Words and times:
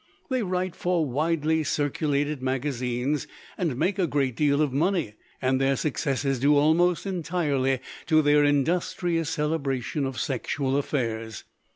"They 0.31 0.41
write 0.41 0.75
for 0.75 1.05
widely 1.05 1.61
circu 1.63 2.09
lated 2.09 2.41
magazines, 2.41 3.27
and 3.55 3.77
make 3.77 3.99
a 3.99 4.07
great 4.07 4.35
deal 4.35 4.59
of 4.63 4.73
money, 4.73 5.13
and 5.39 5.61
their 5.61 5.75
success 5.75 6.25
is 6.25 6.39
due 6.39 6.57
almost 6.57 7.05
entirely 7.05 7.81
to 8.07 8.23
their 8.23 8.43
industrious 8.43 9.29
celebration 9.29 10.07
of 10.07 10.19
sexual 10.19 10.75
affairs. 10.75 11.43